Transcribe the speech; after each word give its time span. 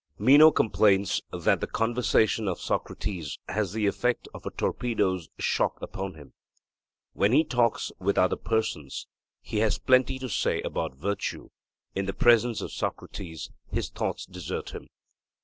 Meno 0.17 0.49
complains 0.49 1.21
that 1.31 1.61
the 1.61 1.67
conversation 1.67 2.47
of 2.47 2.59
Socrates 2.59 3.37
has 3.47 3.71
the 3.71 3.85
effect 3.85 4.27
of 4.33 4.47
a 4.47 4.49
torpedo's 4.49 5.29
shock 5.37 5.79
upon 5.79 6.15
him. 6.15 6.33
When 7.13 7.33
he 7.33 7.43
talks 7.43 7.91
with 7.99 8.17
other 8.17 8.35
persons 8.35 9.05
he 9.43 9.57
has 9.59 9.77
plenty 9.77 10.17
to 10.17 10.27
say 10.27 10.59
about 10.63 10.95
virtue; 10.95 11.49
in 11.93 12.07
the 12.07 12.13
presence 12.13 12.61
of 12.61 12.71
Socrates, 12.73 13.51
his 13.71 13.89
thoughts 13.91 14.25
desert 14.25 14.71
him. 14.73 14.87